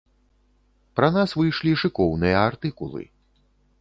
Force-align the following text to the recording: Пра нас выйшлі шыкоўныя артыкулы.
Пра 0.99 1.09
нас 1.17 1.35
выйшлі 1.39 1.73
шыкоўныя 1.85 2.37
артыкулы. 2.49 3.03